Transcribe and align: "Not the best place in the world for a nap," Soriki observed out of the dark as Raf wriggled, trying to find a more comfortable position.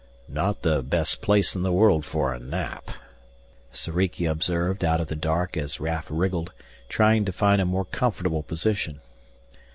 "Not 0.27 0.63
the 0.63 0.81
best 0.81 1.21
place 1.21 1.55
in 1.55 1.61
the 1.61 1.71
world 1.71 2.05
for 2.05 2.33
a 2.33 2.39
nap," 2.39 2.89
Soriki 3.71 4.25
observed 4.25 4.83
out 4.83 4.99
of 4.99 5.09
the 5.09 5.15
dark 5.15 5.55
as 5.55 5.79
Raf 5.79 6.07
wriggled, 6.09 6.51
trying 6.89 7.23
to 7.25 7.31
find 7.31 7.61
a 7.61 7.65
more 7.65 7.85
comfortable 7.85 8.41
position. 8.41 9.01